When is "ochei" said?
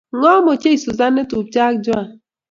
0.51-0.77